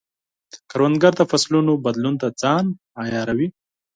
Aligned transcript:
کروندګر 0.71 1.13
د 1.17 1.21
فصلونو 1.31 1.73
بدلون 1.85 2.15
ته 2.21 2.27
ځان 2.41 2.65
عیاروي 3.03 3.47